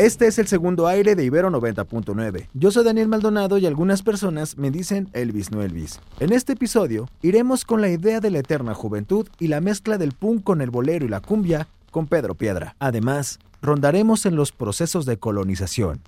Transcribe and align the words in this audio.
Este 0.00 0.26
es 0.26 0.38
el 0.38 0.46
segundo 0.46 0.86
aire 0.86 1.14
de 1.14 1.24
Ibero 1.24 1.50
90.9. 1.50 2.48
Yo 2.54 2.70
soy 2.70 2.84
Daniel 2.84 3.08
Maldonado 3.08 3.58
y 3.58 3.66
algunas 3.66 4.02
personas 4.02 4.56
me 4.56 4.70
dicen 4.70 5.10
Elvis 5.12 5.50
no 5.50 5.60
Elvis. 5.60 6.00
En 6.20 6.32
este 6.32 6.54
episodio 6.54 7.06
iremos 7.20 7.66
con 7.66 7.82
la 7.82 7.90
idea 7.90 8.18
de 8.20 8.30
la 8.30 8.38
eterna 8.38 8.72
juventud 8.72 9.28
y 9.38 9.48
la 9.48 9.60
mezcla 9.60 9.98
del 9.98 10.12
punk 10.12 10.42
con 10.42 10.62
el 10.62 10.70
bolero 10.70 11.04
y 11.04 11.10
la 11.10 11.20
cumbia 11.20 11.68
con 11.90 12.06
Pedro 12.06 12.34
Piedra. 12.34 12.76
Además, 12.78 13.40
rondaremos 13.60 14.24
en 14.24 14.36
los 14.36 14.52
procesos 14.52 15.04
de 15.04 15.18
colonización. 15.18 16.00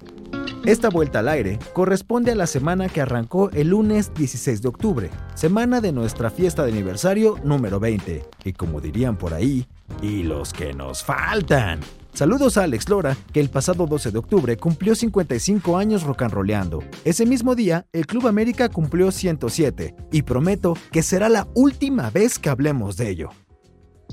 Esta 0.64 0.88
vuelta 0.88 1.19
al 1.19 1.28
aire 1.28 1.59
corresponde 1.74 2.33
a 2.33 2.36
la 2.36 2.47
semana 2.47 2.88
que 2.88 3.02
arrancó 3.02 3.50
el 3.50 3.69
lunes 3.69 4.14
16 4.14 4.62
de 4.62 4.69
octubre, 4.69 5.11
semana 5.34 5.83
de 5.83 5.92
nuestra 5.92 6.30
fiesta 6.30 6.64
de 6.64 6.72
aniversario 6.72 7.36
número 7.45 7.78
20, 7.78 8.24
y 8.45 8.52
como 8.55 8.80
dirían 8.80 9.19
por 9.19 9.34
ahí, 9.34 9.66
y 10.01 10.23
los 10.23 10.52
que 10.52 10.73
nos 10.73 11.02
faltan. 11.02 11.80
Saludos 12.14 12.59
a 12.59 12.64
Alex 12.64 12.88
Lora, 12.91 13.16
que 13.33 13.41
el 13.41 13.48
pasado 13.48 13.87
12 13.87 14.10
de 14.10 14.19
octubre 14.19 14.56
cumplió 14.59 14.95
55 14.95 15.78
años 15.78 16.03
rocanroleando. 16.03 16.84
Ese 17.05 17.25
mismo 17.25 17.55
día, 17.55 17.86
el 17.92 18.06
Club 18.06 18.27
América 18.27 18.69
cumplió 18.69 19.11
107, 19.11 19.94
y 20.12 20.22
prometo 20.22 20.77
que 20.91 21.02
será 21.02 21.30
la 21.30 21.48
última 21.55 22.11
vez 22.11 22.39
que 22.39 22.50
hablemos 22.50 22.98
de 22.98 23.08
ello. 23.08 23.30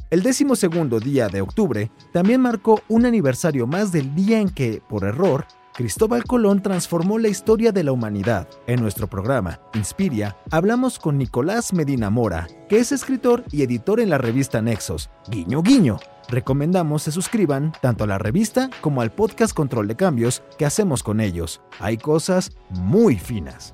El 0.09 0.23
décimo 0.23 0.55
segundo 0.55 0.99
día 0.99 1.27
de 1.27 1.41
octubre 1.41 1.91
también 2.13 2.41
marcó 2.41 2.81
un 2.87 3.05
aniversario 3.05 3.67
más 3.67 3.91
del 3.91 4.15
día 4.15 4.39
en 4.39 4.49
que, 4.49 4.81
por 4.87 5.03
error, 5.03 5.45
Cristóbal 5.79 6.25
Colón 6.25 6.61
transformó 6.61 7.19
la 7.19 7.29
historia 7.29 7.71
de 7.71 7.85
la 7.85 7.93
humanidad. 7.93 8.49
En 8.67 8.81
nuestro 8.81 9.07
programa, 9.07 9.61
Inspiria, 9.73 10.35
hablamos 10.51 10.99
con 10.99 11.17
Nicolás 11.17 11.71
Medina 11.71 12.09
Mora, 12.09 12.49
que 12.67 12.79
es 12.79 12.91
escritor 12.91 13.45
y 13.49 13.63
editor 13.63 14.01
en 14.01 14.09
la 14.09 14.17
revista 14.17 14.61
Nexos. 14.61 15.09
Guiño, 15.29 15.63
guiño. 15.63 15.97
Recomendamos 16.27 17.03
se 17.03 17.13
suscriban 17.13 17.71
tanto 17.81 18.03
a 18.03 18.07
la 18.07 18.17
revista 18.17 18.69
como 18.81 18.99
al 18.99 19.13
podcast 19.13 19.53
Control 19.53 19.87
de 19.87 19.95
Cambios 19.95 20.43
que 20.57 20.65
hacemos 20.65 21.01
con 21.01 21.21
ellos. 21.21 21.61
Hay 21.79 21.95
cosas 21.95 22.51
muy 22.71 23.15
finas. 23.15 23.71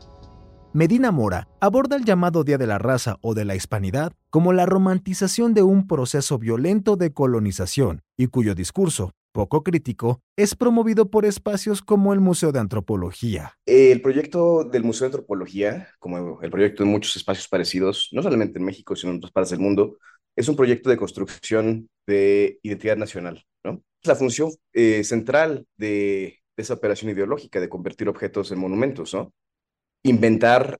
Medina 0.73 1.09
Mora 1.09 1.47
aborda 1.59 1.95
el 1.95 2.05
llamado 2.05 2.43
Día 2.43 2.59
de 2.59 2.67
la 2.67 2.77
Raza 2.77 3.17
o 3.21 3.33
de 3.33 3.45
la 3.45 3.55
Hispanidad 3.55 4.13
como 4.29 4.53
la 4.53 4.67
romantización 4.67 5.55
de 5.55 5.63
un 5.63 5.87
proceso 5.87 6.37
violento 6.37 6.97
de 6.97 7.13
colonización 7.13 8.03
y 8.15 8.27
cuyo 8.27 8.53
discurso, 8.53 9.09
poco 9.35 9.63
crítico, 9.63 10.21
es 10.37 10.55
promovido 10.55 11.11
por 11.11 11.25
espacios 11.25 11.81
como 11.81 12.13
el 12.13 12.21
Museo 12.21 12.53
de 12.53 12.59
Antropología. 12.59 13.57
El 13.65 14.01
proyecto 14.01 14.63
del 14.63 14.85
Museo 14.85 15.01
de 15.01 15.07
Antropología, 15.07 15.89
como 15.99 16.41
el 16.41 16.49
proyecto 16.49 16.83
de 16.85 16.89
muchos 16.89 17.17
espacios 17.17 17.49
parecidos, 17.49 18.07
no 18.13 18.23
solamente 18.23 18.59
en 18.59 18.65
México, 18.65 18.95
sino 18.95 19.11
en 19.11 19.17
otras 19.17 19.33
partes 19.33 19.49
del 19.51 19.59
mundo, 19.59 19.97
es 20.37 20.47
un 20.47 20.55
proyecto 20.55 20.89
de 20.89 20.95
construcción 20.95 21.89
de 22.07 22.59
identidad 22.63 22.95
nacional, 22.95 23.43
¿no? 23.65 23.83
La 24.03 24.15
función 24.15 24.51
eh, 24.71 25.03
central 25.03 25.67
de, 25.75 26.39
esa 26.55 26.75
operación 26.75 27.11
ideológica 27.11 27.59
de 27.59 27.67
convertir 27.67 28.07
objetos 28.07 28.53
en 28.53 28.59
monumentos, 28.59 29.13
¿no? 29.13 29.33
Inventar 30.03 30.79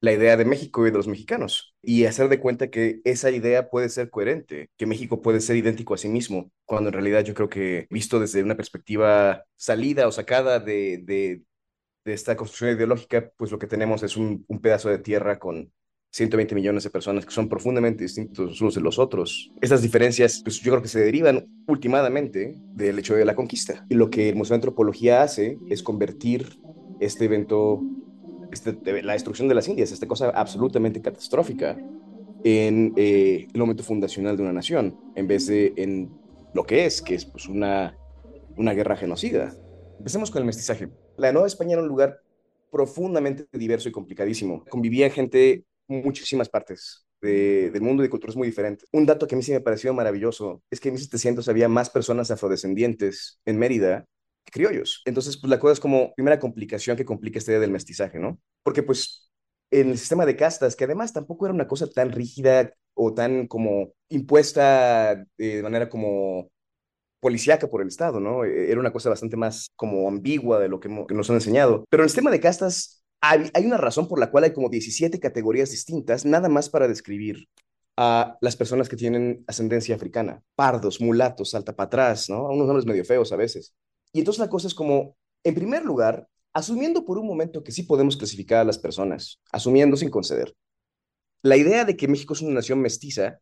la 0.00 0.12
idea 0.12 0.36
de 0.36 0.44
México 0.44 0.86
y 0.86 0.90
de 0.90 0.96
los 0.96 1.08
mexicanos 1.08 1.74
y 1.82 2.04
hacer 2.06 2.28
de 2.28 2.40
cuenta 2.40 2.70
que 2.70 3.00
esa 3.04 3.30
idea 3.30 3.68
puede 3.68 3.88
ser 3.88 4.10
coherente, 4.10 4.70
que 4.76 4.86
México 4.86 5.20
puede 5.20 5.40
ser 5.40 5.56
idéntico 5.56 5.94
a 5.94 5.98
sí 5.98 6.08
mismo, 6.08 6.50
cuando 6.64 6.88
en 6.88 6.94
realidad 6.94 7.24
yo 7.24 7.34
creo 7.34 7.48
que 7.48 7.86
visto 7.90 8.18
desde 8.18 8.42
una 8.42 8.56
perspectiva 8.56 9.44
salida 9.56 10.08
o 10.08 10.12
sacada 10.12 10.58
de, 10.58 11.02
de, 11.04 11.42
esta 12.06 12.34
construcción 12.34 12.76
ideológica, 12.76 13.30
pues 13.36 13.52
lo 13.52 13.58
que 13.58 13.66
tenemos 13.66 14.02
es 14.02 14.16
un, 14.16 14.44
pedazo 14.60 14.88
de 14.88 14.98
tierra 14.98 15.38
con 15.38 15.70
120 16.12 16.56
millones 16.56 16.82
de 16.82 16.90
personas 16.90 17.24
que 17.24 17.30
son 17.30 17.48
profundamente 17.48 18.02
distintos 18.02 18.60
unos 18.60 18.74
de 18.74 18.80
los 18.80 18.98
otros. 18.98 19.52
Estas 19.60 19.82
diferencias, 19.82 20.40
pues 20.42 20.60
yo 20.60 20.72
creo 20.72 20.82
que 20.82 20.88
se 20.88 20.98
derivan 20.98 21.46
últimamente 21.68 22.56
del 22.74 22.98
hecho 22.98 23.14
de 23.14 23.24
la 23.24 23.36
conquista. 23.36 23.86
Y 23.88 23.94
lo 23.94 24.10
que 24.10 24.30
el 24.30 24.34
Museo 24.34 24.54
de 24.54 24.56
Antropología 24.56 25.22
hace 25.22 25.56
es 25.68 25.84
convertir 25.84 26.58
este 27.00 27.26
evento, 27.26 27.80
este, 28.50 29.02
la 29.02 29.12
destrucción 29.12 29.48
de 29.48 29.54
las 29.54 29.68
Indias, 29.68 29.92
esta 29.92 30.06
cosa 30.06 30.30
absolutamente 30.30 31.00
catastrófica, 31.00 31.76
en 32.44 32.94
eh, 32.96 33.46
el 33.52 33.60
momento 33.60 33.82
fundacional 33.82 34.36
de 34.36 34.42
una 34.42 34.52
nación, 34.52 34.98
en 35.14 35.26
vez 35.26 35.46
de 35.46 35.72
en 35.76 36.10
lo 36.54 36.64
que 36.64 36.86
es, 36.86 37.02
que 37.02 37.14
es 37.14 37.24
pues, 37.24 37.48
una, 37.48 37.96
una 38.56 38.72
guerra 38.72 38.96
genocida. 38.96 39.54
Empecemos 39.98 40.30
con 40.30 40.40
el 40.40 40.46
mestizaje. 40.46 40.88
La 41.16 41.32
Nueva 41.32 41.46
España 41.46 41.72
era 41.72 41.82
un 41.82 41.88
lugar 41.88 42.20
profundamente 42.70 43.46
diverso 43.52 43.88
y 43.88 43.92
complicadísimo. 43.92 44.64
Convivía 44.70 45.10
gente 45.10 45.64
muchísimas 45.86 46.48
partes 46.48 47.06
de, 47.20 47.70
del 47.70 47.82
mundo 47.82 48.02
y 48.02 48.06
de 48.06 48.10
culturas 48.10 48.36
muy 48.36 48.48
diferentes. 48.48 48.88
Un 48.92 49.06
dato 49.06 49.26
que 49.26 49.34
a 49.34 49.38
mí 49.38 49.42
sí 49.42 49.52
me 49.52 49.60
pareció 49.60 49.92
maravilloso 49.92 50.62
es 50.70 50.80
que 50.80 50.88
en 50.88 50.94
1700 50.94 51.48
había 51.48 51.68
más 51.68 51.90
personas 51.90 52.30
afrodescendientes 52.30 53.40
en 53.44 53.58
Mérida 53.58 54.06
criollos. 54.44 55.02
Entonces, 55.04 55.36
pues 55.36 55.50
la 55.50 55.58
cosa 55.58 55.74
es 55.74 55.80
como 55.80 56.14
primera 56.14 56.38
complicación 56.38 56.96
que 56.96 57.04
complica 57.04 57.38
esta 57.38 57.52
idea 57.52 57.60
del 57.60 57.70
mestizaje, 57.70 58.18
¿no? 58.18 58.40
Porque 58.62 58.82
pues 58.82 59.30
en 59.70 59.90
el 59.90 59.98
sistema 59.98 60.26
de 60.26 60.36
castas, 60.36 60.76
que 60.76 60.84
además 60.84 61.12
tampoco 61.12 61.46
era 61.46 61.54
una 61.54 61.68
cosa 61.68 61.86
tan 61.88 62.10
rígida 62.10 62.72
o 62.94 63.14
tan 63.14 63.46
como 63.46 63.92
impuesta 64.08 65.24
de 65.38 65.62
manera 65.62 65.88
como 65.88 66.50
policíaca 67.20 67.68
por 67.68 67.82
el 67.82 67.88
Estado, 67.88 68.18
¿no? 68.18 68.44
Era 68.44 68.80
una 68.80 68.92
cosa 68.92 69.10
bastante 69.10 69.36
más 69.36 69.70
como 69.76 70.08
ambigua 70.08 70.58
de 70.58 70.68
lo 70.68 70.80
que, 70.80 70.88
nos 70.88 71.30
han 71.30 71.36
enseñado. 71.36 71.84
Pero 71.90 72.02
en 72.02 72.04
el 72.06 72.10
sistema 72.10 72.30
de 72.30 72.40
castas 72.40 73.04
hay, 73.20 73.50
una 73.64 73.76
razón 73.76 74.08
por 74.08 74.18
la 74.18 74.30
cual 74.30 74.44
hay 74.44 74.52
como 74.52 74.70
17 74.70 75.20
categorías 75.20 75.70
distintas, 75.70 76.24
nada 76.24 76.48
más 76.48 76.70
para 76.70 76.88
describir 76.88 77.46
a 77.96 78.38
las 78.40 78.56
personas 78.56 78.88
que 78.88 78.96
tienen 78.96 79.44
ascendencia 79.46 79.94
africana, 79.94 80.42
pardos, 80.54 81.00
mulatos, 81.00 81.50
salta 81.50 81.76
para 81.76 81.86
atrás, 81.86 82.30
¿no? 82.30 82.44
Unos 82.46 82.66
nombres 82.66 82.86
medio 82.86 83.04
feos 83.04 83.30
a 83.32 83.36
veces. 83.36 83.74
Y 84.12 84.20
entonces 84.20 84.40
la 84.40 84.48
cosa 84.48 84.66
es 84.66 84.74
como, 84.74 85.16
en 85.44 85.54
primer 85.54 85.84
lugar, 85.84 86.28
asumiendo 86.52 87.04
por 87.04 87.18
un 87.18 87.26
momento 87.26 87.62
que 87.62 87.72
sí 87.72 87.84
podemos 87.84 88.16
clasificar 88.16 88.60
a 88.60 88.64
las 88.64 88.78
personas, 88.78 89.40
asumiendo 89.52 89.96
sin 89.96 90.10
conceder, 90.10 90.54
la 91.42 91.56
idea 91.56 91.84
de 91.84 91.96
que 91.96 92.08
México 92.08 92.34
es 92.34 92.42
una 92.42 92.54
nación 92.54 92.80
mestiza 92.80 93.40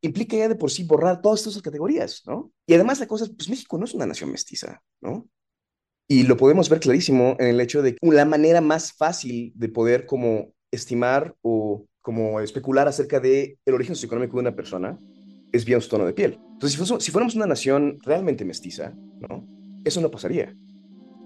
implica 0.00 0.36
ya 0.36 0.48
de 0.48 0.54
por 0.54 0.70
sí 0.70 0.84
borrar 0.84 1.20
todas 1.20 1.40
estas 1.46 1.60
categorías, 1.62 2.22
¿no? 2.26 2.52
Y 2.66 2.74
además 2.74 3.00
la 3.00 3.08
cosa 3.08 3.24
es, 3.24 3.30
pues 3.30 3.48
México 3.48 3.78
no 3.78 3.84
es 3.84 3.94
una 3.94 4.06
nación 4.06 4.30
mestiza, 4.30 4.80
¿no? 5.00 5.28
Y 6.06 6.22
lo 6.22 6.36
podemos 6.36 6.68
ver 6.68 6.80
clarísimo 6.80 7.36
en 7.38 7.48
el 7.48 7.60
hecho 7.60 7.82
de 7.82 7.96
que 7.96 8.06
la 8.06 8.24
manera 8.24 8.60
más 8.60 8.92
fácil 8.92 9.52
de 9.56 9.68
poder 9.68 10.06
como 10.06 10.52
estimar 10.70 11.34
o 11.42 11.86
como 12.00 12.40
especular 12.40 12.88
acerca 12.88 13.20
de 13.20 13.58
el 13.66 13.74
origen 13.74 13.94
socioeconómico 13.94 14.36
de 14.36 14.40
una 14.40 14.56
persona 14.56 14.98
es 15.52 15.64
vía 15.64 15.80
su 15.80 15.88
tono 15.88 16.06
de 16.06 16.14
piel. 16.14 16.38
Entonces, 16.52 16.78
si, 16.78 17.00
si 17.00 17.10
fuéramos 17.10 17.34
una 17.34 17.46
nación 17.46 17.98
realmente 18.02 18.44
mestiza, 18.44 18.94
¿no? 19.20 19.57
Eso 19.84 20.00
no 20.00 20.10
pasaría. 20.10 20.54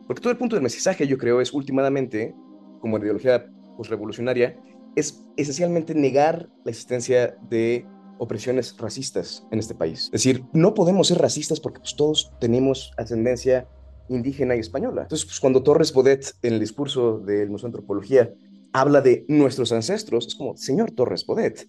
Porque 0.07 0.21
todo 0.21 0.33
el 0.33 0.39
punto 0.39 0.57
del 0.57 0.63
mestizaje, 0.63 1.07
yo 1.07 1.19
creo, 1.19 1.41
es 1.41 1.53
últimamente, 1.53 2.35
como 2.81 2.97
en 2.97 3.05
ideología 3.05 3.47
postrevolucionaria, 3.77 4.61
es 4.97 5.25
esencialmente 5.37 5.95
negar 5.95 6.51
la 6.65 6.71
existencia 6.71 7.37
de 7.49 7.87
opresiones 8.19 8.77
racistas 8.79 9.47
en 9.51 9.59
este 9.59 9.75
país. 9.75 10.05
Es 10.07 10.23
decir, 10.23 10.45
no 10.53 10.75
podemos 10.75 11.09
ser 11.09 11.19
racistas 11.19 11.61
porque 11.61 11.81
pues, 11.81 11.97
todos 11.97 12.33
tenemos 12.41 12.93
ascendencia 12.97 13.67
indígena 14.09 14.55
y 14.55 14.61
española. 14.61 15.03
Entonces, 15.03 15.25
pues, 15.27 15.41
cuando 15.41 15.63
Torres 15.63 15.93
Bodet, 15.93 16.35
en 16.43 16.55
el 16.55 16.61
discurso 16.61 17.19
del 17.19 17.51
Museo 17.51 17.69
de 17.69 17.77
Antropología, 17.77 18.35
habla 18.73 19.01
de 19.01 19.25
nuestros 19.29 19.73
ancestros, 19.73 20.27
es 20.27 20.35
como, 20.35 20.57
señor 20.57 20.91
Torres 20.93 21.27
Bodet, 21.27 21.69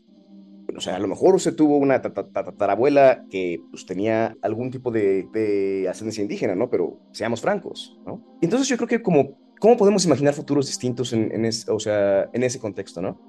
o 0.75 0.81
sea, 0.81 0.95
a 0.95 0.99
lo 0.99 1.07
mejor 1.07 1.35
usted 1.35 1.55
tuvo 1.55 1.77
una 1.77 2.01
tatarabuela 2.01 3.25
que 3.29 3.59
pues, 3.71 3.85
tenía 3.85 4.35
algún 4.41 4.71
tipo 4.71 4.91
de, 4.91 5.27
de, 5.33 5.87
ascendencia 5.89 6.21
indígena, 6.21 6.55
¿no? 6.55 6.69
Pero 6.69 6.99
seamos 7.11 7.41
francos, 7.41 7.99
¿no? 8.05 8.23
Entonces 8.41 8.67
yo 8.67 8.77
creo 8.77 8.87
que 8.87 9.01
como, 9.01 9.37
¿cómo 9.59 9.77
podemos 9.77 10.05
imaginar 10.05 10.33
futuros 10.33 10.67
distintos 10.67 11.13
en, 11.13 11.31
en, 11.31 11.51
o 11.67 11.79
sea, 11.79 12.29
en 12.33 12.43
ese 12.43 12.59
contexto, 12.59 13.01
¿no? 13.01 13.19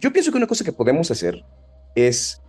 Yo 0.00 0.12
pienso 0.12 0.30
que 0.30 0.38
una 0.38 0.46
cosa 0.46 0.64
que 0.64 0.72
podemos 0.72 1.10
hacer 1.10 1.44
es 1.94 2.42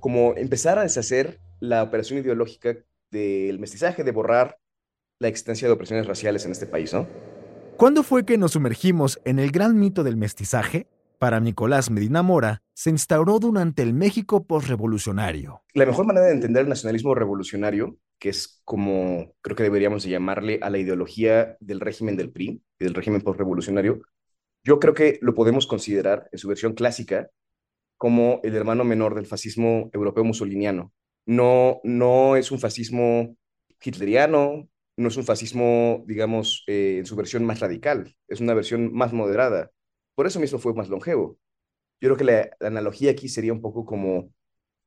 como 0.00 0.34
empezar 0.36 0.78
a 0.78 0.82
deshacer 0.82 1.40
la 1.60 1.82
operación 1.82 2.18
ideológica 2.18 2.76
del 3.10 3.58
mestizaje, 3.58 4.02
de 4.02 4.10
borrar 4.10 4.58
la 5.20 5.28
existencia 5.28 5.68
de 5.68 5.74
opresiones 5.74 6.06
raciales 6.06 6.44
en 6.44 6.52
este 6.52 6.66
país, 6.66 6.92
¿no? 6.92 7.06
¿Cuándo 7.76 8.02
fue 8.02 8.24
que 8.24 8.38
nos 8.38 8.52
sumergimos 8.52 9.20
en 9.24 9.38
el 9.38 9.50
gran 9.50 9.78
mito 9.78 10.02
del 10.02 10.16
mestizaje? 10.16 10.86
Para 11.22 11.38
Nicolás 11.38 11.88
Medina 11.88 12.24
Mora, 12.24 12.64
se 12.74 12.90
instauró 12.90 13.38
durante 13.38 13.82
el 13.82 13.94
México 13.94 14.44
postrevolucionario. 14.44 15.62
La 15.72 15.86
mejor 15.86 16.04
manera 16.04 16.26
de 16.26 16.32
entender 16.32 16.62
el 16.62 16.68
nacionalismo 16.68 17.14
revolucionario, 17.14 17.96
que 18.18 18.30
es 18.30 18.60
como 18.64 19.32
creo 19.40 19.54
que 19.54 19.62
deberíamos 19.62 20.02
llamarle 20.02 20.58
a 20.62 20.68
la 20.68 20.78
ideología 20.78 21.56
del 21.60 21.78
régimen 21.78 22.16
del 22.16 22.32
PRI 22.32 22.60
y 22.76 22.84
del 22.84 22.94
régimen 22.94 23.20
postrevolucionario, 23.20 24.00
yo 24.64 24.80
creo 24.80 24.94
que 24.94 25.20
lo 25.22 25.32
podemos 25.32 25.68
considerar 25.68 26.28
en 26.32 26.40
su 26.40 26.48
versión 26.48 26.72
clásica 26.72 27.30
como 27.98 28.40
el 28.42 28.56
hermano 28.56 28.82
menor 28.82 29.14
del 29.14 29.26
fascismo 29.26 29.90
europeo 29.92 30.24
musoliniano. 30.24 30.92
No, 31.24 31.80
no 31.84 32.34
es 32.34 32.50
un 32.50 32.58
fascismo 32.58 33.36
hitleriano, 33.80 34.68
no 34.96 35.06
es 35.08 35.16
un 35.16 35.24
fascismo, 35.24 36.02
digamos, 36.04 36.64
eh, 36.66 36.96
en 36.98 37.06
su 37.06 37.14
versión 37.14 37.44
más 37.44 37.60
radical, 37.60 38.12
es 38.26 38.40
una 38.40 38.54
versión 38.54 38.92
más 38.92 39.12
moderada. 39.12 39.70
Por 40.14 40.26
eso 40.26 40.40
mismo 40.40 40.58
fue 40.58 40.74
más 40.74 40.88
longevo. 40.88 41.38
Yo 42.00 42.08
creo 42.08 42.16
que 42.16 42.24
la, 42.24 42.50
analogía 42.66 43.12
aquí 43.12 43.28
sería 43.28 43.52
un 43.52 43.60
poco 43.60 43.84
como 43.84 44.32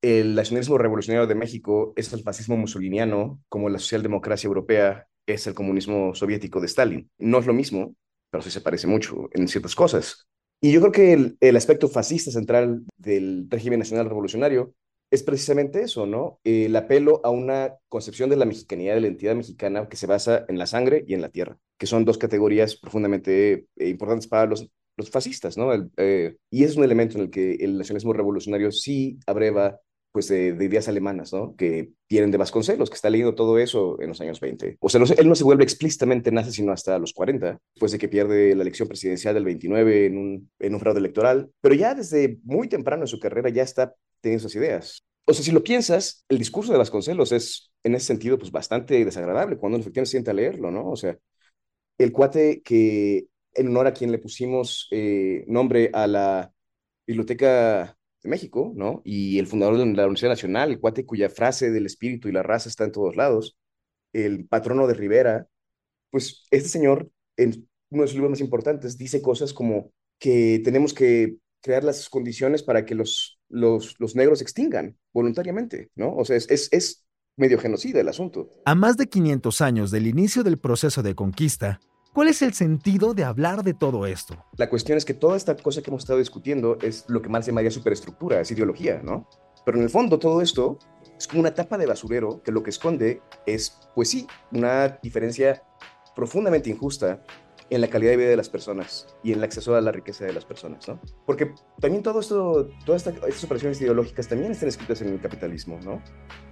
el 0.02 0.36
nacionalismo 0.36 0.78
revolucionario 0.78 1.28
de 1.28 1.36
México 1.36 1.94
es 1.96 2.12
el 2.14 2.24
fascismo 2.24 2.58
musoliniano, 2.58 3.42
como 3.50 3.70
la 3.70 3.80
socialdemocracia 3.80 4.48
europea 4.48 5.08
es 5.26 5.48
el 5.48 5.54
comunismo 5.54 6.14
soviético 6.14 6.60
de 6.60 6.68
Stalin. 6.68 7.10
No 7.18 7.40
es 7.40 7.48
lo 7.48 7.54
mismo, 7.54 7.96
pero 8.30 8.44
sí 8.44 8.52
se 8.52 8.62
parece 8.62 8.88
mucho 8.88 9.30
en 9.34 9.48
ciertas 9.48 9.76
cosas. 9.76 10.28
Y 10.62 10.72
yo 10.72 10.80
creo 10.80 10.92
que 10.92 11.14
el, 11.14 11.38
el 11.40 11.56
aspecto 11.56 11.88
fascista 11.88 12.32
central 12.32 12.84
del 12.98 13.48
régimen 13.50 13.80
nacional 13.80 14.08
revolucionario 14.08 14.74
es 15.12 15.24
precisamente 15.24 15.82
eso, 15.82 16.06
¿no? 16.06 16.40
El 16.44 16.76
apelo 16.76 17.22
a 17.24 17.30
una 17.30 17.76
concepción 17.90 18.30
de 18.30 18.36
la 18.36 18.46
mexicanidad, 18.46 18.96
de 18.96 19.02
la 19.02 19.08
identidad 19.08 19.36
mexicana 19.36 19.88
que 19.88 19.98
se 19.98 20.08
basa 20.08 20.46
en 20.48 20.58
la 20.58 20.66
sangre 20.66 21.04
y 21.08 21.14
en 21.14 21.22
la 21.22 21.30
tierra, 21.30 21.58
que 21.78 21.88
son 21.88 22.06
dos 22.06 22.18
categorías 22.18 22.76
profundamente 22.76 23.68
eh, 23.78 23.90
importantes 23.90 24.28
para 24.28 24.46
los, 24.48 24.70
los 24.98 25.10
fascistas, 25.10 25.58
¿no? 25.58 25.72
Eh, 25.98 26.38
y 26.50 26.64
es 26.64 26.76
un 26.76 26.84
elemento 26.84 27.18
en 27.18 27.26
el 27.26 27.30
que 27.30 27.56
el 27.56 27.78
nacionalismo 27.78 28.14
revolucionario 28.14 28.72
sí 28.72 29.20
abreva 29.26 29.80
pues 30.16 30.30
de, 30.30 30.56
ideas 30.62 30.88
alemanas, 30.88 31.34
¿no? 31.34 31.58
Que 31.58 31.92
tienen 32.08 32.32
de 32.32 32.38
Vasconcelos, 32.38 32.90
que 32.90 32.96
está 32.96 33.10
leyendo 33.10 33.36
todo 33.36 33.60
eso 33.60 34.00
en 34.00 34.08
los 34.08 34.22
años 34.22 34.40
20. 34.40 34.78
O 34.80 34.88
sea, 34.88 35.02
él 35.18 35.28
no 35.28 35.36
se 35.36 35.44
vuelve 35.44 35.66
explícitamente 35.66 36.32
nazi 36.32 36.54
sino 36.54 36.72
hasta 36.72 36.98
los 37.00 37.12
40, 37.12 37.60
después 37.74 37.92
de 37.92 37.98
que 37.98 38.08
pierde 38.08 38.56
la 38.56 38.62
elección 38.62 38.88
presidencial 38.88 39.34
del 39.34 39.44
29 39.44 40.06
en 40.06 40.18
un, 40.18 40.52
en 40.60 40.74
un 40.74 40.80
fraude 40.80 41.00
electoral. 41.00 41.52
Pero 41.60 41.76
ya 41.76 41.94
desde 41.94 42.40
muy 42.44 42.70
temprano 42.70 43.04
en 43.04 43.08
su 43.08 43.20
carrera 43.20 43.50
ya 43.50 43.64
está 43.64 43.94
teniendo 44.22 44.48
esas 44.48 44.56
ideas. 44.56 45.04
O 45.26 45.34
sea, 45.34 45.44
si 45.44 45.52
lo 45.52 45.64
piensas, 45.64 46.24
el 46.30 46.38
discurso 46.38 46.72
de 46.72 46.78
Vasconcelos 46.78 47.34
es, 47.34 47.74
en 47.84 47.96
ese 47.96 48.06
sentido, 48.06 48.38
pues 48.40 48.52
bastante 48.52 49.04
desagradable 49.04 49.58
cuando 49.58 49.80
efectivamente 49.80 50.08
se 50.08 50.12
siente 50.12 50.32
a 50.32 50.36
leerlo, 50.36 50.72
¿no? 50.72 50.92
O 50.92 50.96
sea, 50.96 51.18
el 51.98 52.14
cuate 52.14 52.62
que, 52.62 53.26
en 53.56 53.68
honor 53.70 53.88
a 53.88 53.94
quien 53.94 54.12
le 54.12 54.20
pusimos 54.20 54.88
eh, 54.92 55.46
nombre 55.48 55.90
a 55.94 56.08
la 56.08 56.52
Biblioteca 57.08 57.98
México, 58.28 58.74
¿no? 58.76 59.02
Y 59.06 59.40
el 59.40 59.48
fundador 59.48 59.78
de 59.78 59.86
la 59.86 60.04
Universidad 60.04 60.32
Nacional, 60.32 60.72
el 60.72 60.80
cuate 60.80 61.06
cuya 61.06 61.30
frase 61.30 61.72
del 61.72 61.86
espíritu 61.86 62.28
y 62.28 62.32
la 62.32 62.44
raza 62.44 62.70
está 62.70 62.84
en 62.84 62.92
todos 62.92 63.16
lados, 63.16 63.58
el 64.14 64.48
patrono 64.48 64.88
de 64.88 64.94
Rivera, 64.94 65.48
pues 66.12 66.46
este 66.52 66.70
señor, 66.70 67.10
en 67.38 67.68
uno 67.90 68.04
de 68.04 68.08
sus 68.08 68.16
libros 68.16 68.32
más 68.32 68.42
importantes, 68.42 68.98
dice 68.98 69.22
cosas 69.22 69.54
como 69.54 69.92
que 70.20 70.62
tenemos 70.64 70.94
que 70.94 71.38
crear 71.62 71.84
las 71.84 72.10
condiciones 72.10 72.64
para 72.64 72.86
que 72.86 72.96
los, 72.96 73.40
los, 73.50 73.96
los 74.00 74.16
negros 74.16 74.40
se 74.40 74.44
extingan 74.44 74.98
voluntariamente, 75.14 75.90
¿no? 75.96 76.16
O 76.16 76.24
sea, 76.24 76.36
es, 76.36 76.50
es, 76.50 76.70
es 76.72 77.06
medio 77.38 77.60
genocida 77.60 78.00
el 78.00 78.08
asunto. 78.08 78.50
A 78.66 78.76
más 78.76 78.98
de 78.98 79.08
500 79.08 79.62
años 79.62 79.92
del 79.92 80.08
inicio 80.08 80.44
del 80.44 80.58
proceso 80.58 81.04
de 81.04 81.16
conquista, 81.16 81.80
¿Cuál 82.16 82.30
es 82.30 82.42
el 82.42 82.54
sentido 82.54 83.14
de 83.14 83.26
hablar 83.26 83.62
de 83.62 83.74
todo 83.74 84.06
esto? 84.06 84.38
La 84.56 84.70
cuestión 84.70 84.98
es 84.98 85.04
que 85.04 85.14
toda 85.14 85.36
esta 85.36 85.58
cosa 85.58 85.82
que 85.82 85.90
hemos 85.90 86.04
estado 86.04 86.18
discutiendo 86.18 86.78
es 86.82 87.04
lo 87.10 87.22
que 87.22 87.28
más 87.28 87.46
llamaría 87.46 87.70
superestructura, 87.70 88.40
es 88.40 88.50
ideología, 88.50 89.02
¿no? 89.04 89.28
Pero 89.66 89.80
en 89.80 89.84
el 89.84 89.90
fondo 89.90 90.18
todo 90.18 90.42
esto 90.42 90.80
es 91.20 91.28
como 91.28 91.42
una 91.42 91.54
tapa 91.54 91.78
de 91.78 91.86
basurero 91.86 92.42
que 92.42 92.54
lo 92.54 92.64
que 92.64 92.70
esconde 92.70 93.22
es, 93.46 93.78
pues 93.94 94.12
sí, 94.12 94.28
una 94.54 94.98
diferencia 95.04 95.62
profundamente 96.16 96.70
injusta 96.70 97.22
en 97.70 97.82
la 97.82 97.90
calidad 97.90 98.12
de 98.12 98.18
vida 98.18 98.30
de 98.30 98.38
las 98.38 98.48
personas 98.48 99.08
y 99.22 99.34
en 99.34 99.40
el 99.40 99.44
acceso 99.44 99.76
a 99.76 99.82
la 99.82 99.92
riqueza 99.92 100.24
de 100.24 100.32
las 100.32 100.46
personas, 100.46 100.88
¿no? 100.88 101.02
Porque 101.26 101.54
también 101.82 102.02
todo 102.02 102.22
esto, 102.22 102.70
todas 102.86 103.06
estas 103.06 103.44
operaciones 103.44 103.82
ideológicas 103.82 104.30
también 104.30 104.54
están 104.54 104.70
escritas 104.70 105.02
en 105.02 105.10
el 105.10 105.20
capitalismo, 105.20 105.82
¿no? 105.84 106.02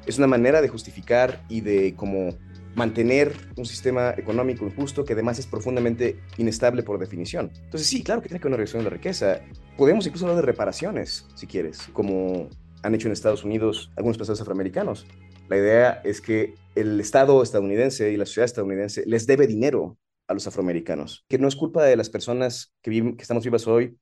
Es 0.06 0.18
una 0.18 0.28
manera 0.28 0.62
de 0.62 0.68
justificar 0.68 1.46
y 1.48 1.62
de 1.62 1.96
como 1.96 2.32
mantener 2.76 3.34
un 3.58 3.66
sistema 3.66 4.12
económico 4.18 4.66
injusto 4.66 5.06
que 5.06 5.14
además 5.14 5.40
es 5.40 5.48
profundamente 5.48 6.20
inestable 6.38 6.84
por 6.84 7.00
definición. 7.00 7.52
Entonces 7.66 7.88
sí, 7.88 8.04
claro 8.04 8.22
que 8.22 8.30
tiene 8.30 8.40
que 8.40 8.48
haber 8.48 8.54
una 8.54 8.58
reducción 8.58 8.84
de 8.84 8.90
la 8.90 8.96
riqueza. 8.96 9.42
Podemos 9.78 10.06
incluso 10.06 10.26
hablar 10.26 10.44
de 10.44 10.52
reparaciones, 10.52 11.28
si 11.36 11.48
quieres, 11.48 11.88
como 11.94 12.50
han 12.82 12.96
hecho 12.96 13.08
en 13.08 13.14
Estados 13.14 13.44
Unidos 13.44 13.92
algunos 13.96 14.18
países 14.18 14.42
afroamericanos. 14.42 15.06
La 15.50 15.58
idea 15.58 16.02
es 16.04 16.22
que 16.22 16.56
el 16.76 17.00
Estado 17.00 17.42
estadounidense 17.44 18.12
y 18.12 18.18
la 18.18 18.26
sociedad 18.26 18.46
estadounidense 18.46 19.04
les 19.06 19.28
debe 19.28 19.48
dinero 19.48 19.98
a 20.28 20.34
los 20.34 20.48
afroamericanos, 20.48 21.26
que 21.28 21.38
no 21.38 21.48
es 21.48 21.56
culpa 21.56 21.84
de 21.84 21.96
las 21.96 22.10
personas 22.10 22.74
que, 22.82 22.92
que 22.92 23.22
estamos 23.22 23.44
vivas 23.44 23.68
hoy. 23.68 23.98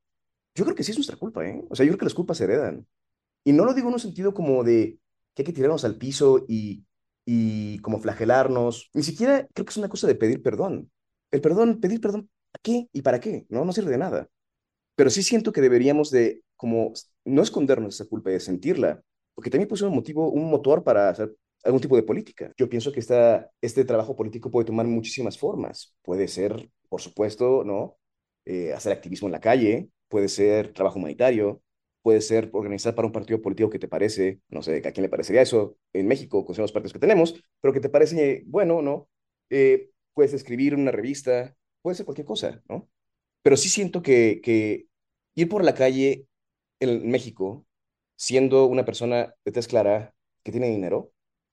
Yo 0.56 0.66
creo 0.66 0.76
que 0.76 0.84
sí 0.84 0.92
es 0.92 0.98
nuestra 0.98 1.18
culpa, 1.18 1.46
¿eh? 1.46 1.64
O 1.70 1.76
sea, 1.76 1.86
yo 1.86 1.92
creo 1.92 2.00
que 2.00 2.06
las 2.06 2.14
culpas 2.14 2.38
se 2.38 2.44
heredan. 2.44 2.86
Y 3.44 3.54
no 3.54 3.66
lo 3.66 3.74
digo 3.74 3.88
en 3.88 3.96
un 3.96 4.00
sentido 4.00 4.34
como 4.34 4.64
de 4.64 5.00
que 5.34 5.42
hay 5.42 5.46
que 5.46 5.54
tirarnos 5.54 5.84
al 5.84 5.96
piso 5.96 6.46
y 6.48 6.86
y 7.26 7.80
como 7.80 8.00
flagelarnos. 8.00 8.90
Ni 8.94 9.04
siquiera 9.04 9.48
creo 9.54 9.66
que 9.66 9.72
es 9.72 9.78
una 9.78 9.90
cosa 9.90 10.08
de 10.08 10.16
pedir 10.16 10.42
perdón. 10.42 10.92
El 11.32 11.42
perdón, 11.42 11.80
pedir 11.80 12.02
perdón, 12.02 12.30
¿a 12.54 12.60
qué 12.62 12.88
y 12.92 13.02
para 13.02 13.20
qué? 13.20 13.46
No, 13.50 13.66
no 13.66 13.74
sirve 13.74 13.92
de 13.92 13.98
nada. 13.98 14.28
Pero 14.96 15.10
sí 15.10 15.24
siento 15.24 15.52
que 15.52 15.62
deberíamos 15.62 16.12
de, 16.12 16.44
como, 16.56 16.94
no 17.26 17.42
escondernos 17.42 17.96
esa 17.96 18.06
culpa 18.06 18.30
y 18.30 18.34
de 18.34 18.40
sentirla, 18.40 19.02
porque 19.34 19.50
también 19.50 19.68
puede 19.68 19.86
un 19.86 19.96
motivo, 19.96 20.30
un 20.30 20.50
motor 20.50 20.84
para 20.84 21.10
hacer 21.10 21.36
algún 21.64 21.82
tipo 21.82 21.96
de 21.96 22.04
política. 22.04 22.52
Yo 22.58 22.70
pienso 22.70 22.92
que 22.92 23.00
esta, 23.00 23.50
este 23.62 23.86
trabajo 23.86 24.16
político 24.16 24.52
puede 24.52 24.66
tomar 24.66 24.86
muchísimas 24.88 25.38
formas. 25.38 25.96
Puede 26.02 26.28
ser, 26.28 26.70
por 26.90 27.02
supuesto, 27.02 27.64
¿no? 27.64 27.98
Eh, 28.46 28.74
hacer 28.74 28.92
activismo 28.92 29.28
en 29.28 29.34
la 29.34 29.40
calle, 29.40 29.90
puede 30.08 30.28
ser 30.28 30.74
trabajo 30.74 30.98
humanitario, 31.00 31.62
puede 32.02 32.22
ser 32.22 32.50
organizar 32.54 32.96
para 32.96 33.06
un 33.06 33.12
partido 33.12 33.42
político 33.42 33.70
que 33.70 33.80
te 33.80 33.88
parece, 33.88 34.42
no 34.50 34.62
sé, 34.62 34.82
a 34.86 34.92
quién 34.92 35.04
le 35.04 35.10
parecería 35.10 35.42
eso 35.42 35.78
en 35.94 36.08
México, 36.08 36.46
con 36.46 36.56
los 36.58 36.72
partidos 36.72 36.94
que 36.94 37.00
tenemos, 37.00 37.44
pero 37.62 37.74
que 37.74 37.80
te 37.80 37.90
parece 37.90 38.44
bueno, 38.48 38.82
¿no? 38.82 39.10
Eh, 39.50 39.92
puedes 40.14 40.34
escribir 40.34 40.76
una 40.76 40.92
revista, 40.92 41.56
puede 41.82 41.96
ser 41.96 42.06
cualquier 42.06 42.28
cosa, 42.28 42.62
¿no? 42.70 42.90
Pero 43.44 43.58
sí 43.58 43.70
siento 43.70 44.02
que, 44.02 44.42
que 44.44 44.88
ir 45.36 45.50
por 45.50 45.64
la 45.64 45.74
calle 45.76 46.28
en 46.80 47.10
México 47.10 47.66
siendo 48.18 48.66
una 48.68 48.86
persona 48.86 49.34
de 49.46 49.52
tez 49.52 49.68
clara 49.68 50.14
que 50.44 50.52
tiene 50.52 50.70
dinero 50.70 51.12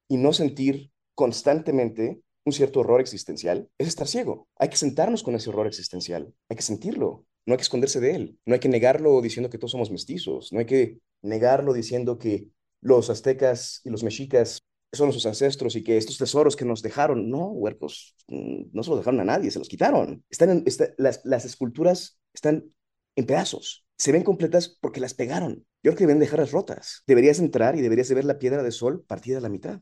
y 0.08 0.16
no 0.16 0.32
sentir 0.32 0.90
constantemente 1.14 2.20
un 2.44 2.52
cierto 2.52 2.80
horror 2.80 3.00
existencial 3.00 3.70
es 3.78 3.88
estar 3.88 4.06
ciego. 4.06 4.48
Hay 4.56 4.68
que 4.68 4.76
sentarnos 4.76 5.22
con 5.22 5.34
ese 5.34 5.50
horror 5.50 5.66
existencial, 5.66 6.34
hay 6.48 6.56
que 6.56 6.62
sentirlo, 6.62 7.26
no 7.48 7.54
hay 7.54 7.56
que 7.56 7.62
esconderse 7.62 7.98
de 7.98 8.14
él, 8.14 8.38
no 8.44 8.52
hay 8.52 8.60
que 8.60 8.68
negarlo 8.68 9.22
diciendo 9.22 9.48
que 9.48 9.56
todos 9.56 9.70
somos 9.70 9.90
mestizos, 9.90 10.52
no 10.52 10.58
hay 10.58 10.66
que 10.66 10.98
negarlo 11.22 11.72
diciendo 11.72 12.18
que 12.18 12.48
los 12.82 13.08
aztecas 13.08 13.80
y 13.84 13.88
los 13.88 14.02
mexicas 14.02 14.60
son 14.92 15.06
nuestros 15.06 15.24
ancestros 15.24 15.74
y 15.74 15.82
que 15.82 15.96
estos 15.96 16.18
tesoros 16.18 16.56
que 16.56 16.66
nos 16.66 16.82
dejaron, 16.82 17.30
no, 17.30 17.46
huercos, 17.46 18.14
mm, 18.26 18.64
no 18.70 18.82
se 18.82 18.90
los 18.90 18.98
dejaron 18.98 19.20
a 19.20 19.24
nadie, 19.24 19.50
se 19.50 19.58
los 19.58 19.68
quitaron. 19.70 20.22
Están 20.28 20.50
en, 20.50 20.64
las, 20.98 21.44
esculturas 21.46 22.20
están 22.34 22.70
en 23.16 23.24
pedazos, 23.24 23.86
se 23.96 24.12
ven 24.12 24.24
completas 24.24 24.76
porque 24.82 25.00
las 25.00 25.14
pegaron. 25.14 25.66
Yo 25.82 25.92
creo 25.92 25.96
que 25.96 26.06
deben 26.06 26.18
dejarlas 26.18 26.52
rotas. 26.52 27.02
Deberías 27.06 27.38
entrar 27.38 27.76
y 27.76 27.80
deberías 27.80 28.08
de 28.08 28.14
ver 28.14 28.26
la 28.26 28.38
piedra 28.38 28.62
de 28.62 28.72
sol 28.72 29.06
partida 29.06 29.38
a 29.38 29.40
la 29.40 29.48
mitad 29.48 29.80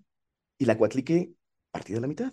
y 0.56 0.66
la 0.66 0.78
cuatlique 0.78 1.32
partida 1.72 1.98
a 1.98 2.02
la 2.02 2.06
mitad. 2.06 2.32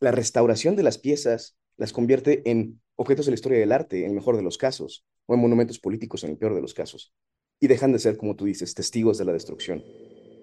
La 0.00 0.10
restauración 0.10 0.74
de 0.74 0.82
las 0.82 0.98
piezas 0.98 1.56
las 1.76 1.92
convierte 1.92 2.50
en 2.50 2.80
objetos 2.96 3.26
de 3.26 3.32
la 3.32 3.34
historia 3.34 3.58
del 3.58 3.72
arte, 3.72 4.04
en 4.04 4.10
el 4.10 4.16
mejor 4.16 4.36
de 4.36 4.42
los 4.42 4.58
casos, 4.58 5.04
o 5.26 5.34
en 5.34 5.40
monumentos 5.40 5.78
políticos, 5.78 6.24
en 6.24 6.30
el 6.30 6.38
peor 6.38 6.54
de 6.54 6.62
los 6.62 6.74
casos. 6.74 7.12
Y 7.60 7.68
dejan 7.68 7.92
de 7.92 7.98
ser, 7.98 8.16
como 8.16 8.36
tú 8.36 8.46
dices, 8.46 8.74
testigos 8.74 9.18
de 9.18 9.24
la 9.24 9.32
destrucción. 9.32 9.84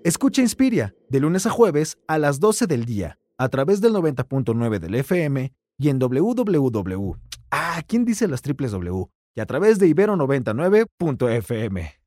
Escucha 0.03 0.41
Inspiria, 0.41 0.95
de 1.09 1.19
lunes 1.19 1.45
a 1.45 1.49
jueves 1.49 1.97
a 2.07 2.17
las 2.17 2.39
12 2.39 2.67
del 2.67 2.85
día, 2.85 3.19
a 3.37 3.49
través 3.49 3.81
del 3.81 3.93
90.9 3.93 4.79
del 4.79 4.95
FM 4.95 5.53
y 5.77 5.89
en 5.89 5.99
www. 5.99 7.11
Ah, 7.51 7.81
¿quién 7.87 8.05
dice 8.05 8.27
las 8.27 8.41
triples 8.41 8.71
W? 8.71 9.05
Y 9.35 9.39
a 9.39 9.45
través 9.45 9.79
de 9.79 9.87
ibero99.fm. 9.87 12.02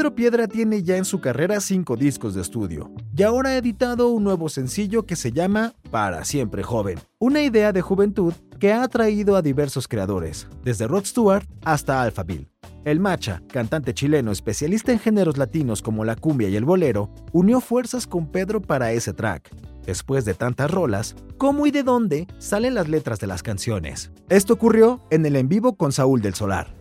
Pedro 0.00 0.14
Piedra 0.14 0.48
tiene 0.48 0.82
ya 0.82 0.96
en 0.96 1.04
su 1.04 1.20
carrera 1.20 1.60
cinco 1.60 1.94
discos 1.94 2.34
de 2.34 2.40
estudio 2.40 2.90
y 3.14 3.22
ahora 3.22 3.50
ha 3.50 3.56
editado 3.58 4.08
un 4.08 4.24
nuevo 4.24 4.48
sencillo 4.48 5.04
que 5.04 5.14
se 5.14 5.30
llama 5.30 5.74
Para 5.90 6.24
siempre 6.24 6.62
joven, 6.62 6.98
una 7.18 7.42
idea 7.42 7.70
de 7.70 7.82
juventud 7.82 8.32
que 8.58 8.72
ha 8.72 8.82
atraído 8.82 9.36
a 9.36 9.42
diversos 9.42 9.86
creadores, 9.86 10.48
desde 10.64 10.88
Rod 10.88 11.04
Stewart 11.04 11.46
hasta 11.66 12.00
Alphaville. 12.00 12.48
El 12.86 12.98
Macha, 12.98 13.42
cantante 13.52 13.92
chileno 13.92 14.32
especialista 14.32 14.90
en 14.90 15.00
géneros 15.00 15.36
latinos 15.36 15.82
como 15.82 16.02
la 16.06 16.16
cumbia 16.16 16.48
y 16.48 16.56
el 16.56 16.64
bolero, 16.64 17.12
unió 17.34 17.60
fuerzas 17.60 18.06
con 18.06 18.26
Pedro 18.26 18.62
para 18.62 18.92
ese 18.92 19.12
track. 19.12 19.54
Después 19.84 20.24
de 20.24 20.32
tantas 20.32 20.70
rolas, 20.70 21.14
¿cómo 21.36 21.66
y 21.66 21.72
de 21.72 21.82
dónde 21.82 22.26
salen 22.38 22.72
las 22.72 22.88
letras 22.88 23.20
de 23.20 23.26
las 23.26 23.42
canciones? 23.42 24.12
Esto 24.30 24.54
ocurrió 24.54 25.02
en 25.10 25.26
el 25.26 25.36
en 25.36 25.50
vivo 25.50 25.76
con 25.76 25.92
Saúl 25.92 26.22
del 26.22 26.32
Solar. 26.32 26.79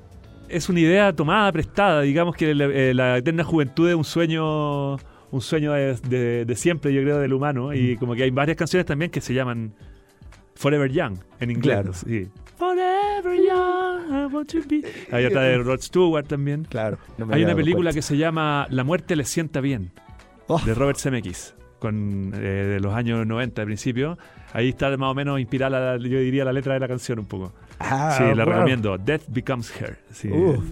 Es 0.49 0.69
una 0.69 0.79
idea 0.79 1.13
tomada, 1.13 1.51
prestada. 1.51 2.01
Digamos 2.01 2.35
que 2.35 2.53
la, 2.55 2.65
eh, 2.65 2.93
la 2.93 3.17
eterna 3.17 3.43
juventud 3.43 3.89
es 3.89 3.95
un 3.95 4.03
sueño 4.03 4.93
un 5.31 5.41
sueño 5.41 5.73
de, 5.73 5.95
de- 6.09 6.45
de 6.45 6.55
siempre, 6.55 6.91
yo 6.93 7.01
creo, 7.03 7.19
del 7.19 7.33
humano. 7.33 7.71
Y 7.73 7.95
como 7.97 8.15
que 8.15 8.23
hay 8.23 8.31
varias 8.31 8.57
canciones 8.57 8.85
también 8.87 9.11
que 9.11 9.21
se 9.21 9.33
llaman 9.33 9.73
Forever 10.55 10.91
Young 10.91 11.17
en 11.39 11.51
inglés. 11.51 11.75
Claro. 11.75 11.93
sí. 11.93 12.27
Forever 12.57 13.37
Young, 13.37 14.09
I 14.11 14.33
want 14.33 14.51
to 14.51 14.57
be. 14.67 14.81
Hay 15.11 15.25
otra 15.25 15.41
de 15.43 15.57
Rod 15.59 15.79
Stewart 15.81 16.25
también. 16.27 16.65
Claro. 16.69 16.97
no 17.17 17.25
me 17.27 17.35
Hay 17.35 17.43
una 17.43 17.55
película 17.55 17.93
que 17.93 18.01
se 18.01 18.17
llama 18.17 18.65
La 18.69 18.83
muerte 18.83 19.15
le 19.15 19.23
sienta 19.25 19.61
bien, 19.61 19.91
Oh. 20.47 20.59
de 20.65 20.73
Robert 20.73 20.97
Zemeckis, 20.99 21.53
con, 21.77 22.33
eh, 22.35 22.39
de 22.39 22.79
los 22.79 22.93
años 22.95 23.25
90 23.27 23.61
de 23.61 23.65
principio. 23.67 24.17
Ahí 24.51 24.69
está 24.69 24.89
más 24.97 25.11
o 25.11 25.13
menos 25.13 25.39
inspirada, 25.39 25.95
la- 25.95 26.03
yo 26.03 26.19
diría, 26.19 26.43
la 26.43 26.51
letra 26.53 26.73
de 26.73 26.79
la 26.79 26.87
canción 26.87 27.19
un 27.19 27.27
poco. 27.27 27.53
Ah, 27.79 28.15
sí, 28.17 28.23
la 28.35 28.43
wow. 28.45 28.53
recomiendo. 28.53 28.97
Death 28.97 29.23
Becomes 29.29 29.71
Her. 29.81 29.99
Sí, 30.11 30.29
Uf. 30.29 30.63